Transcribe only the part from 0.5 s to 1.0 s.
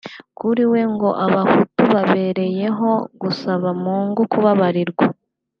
we